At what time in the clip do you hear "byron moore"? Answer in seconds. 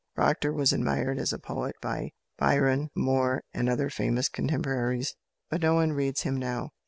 2.35-3.43